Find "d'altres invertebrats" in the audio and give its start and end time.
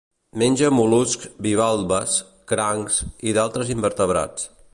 3.41-4.53